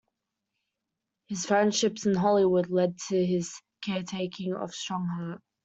His 1.27 1.45
friendships 1.45 2.07
in 2.07 2.15
Hollywood 2.15 2.71
led 2.71 2.97
to 3.09 3.23
his 3.23 3.53
care-taking 3.85 4.55
of 4.55 4.73
Strongheart. 4.73 5.41